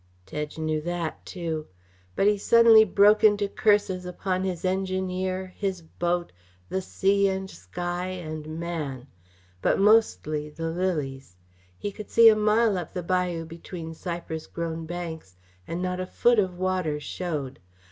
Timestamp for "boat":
5.83-6.31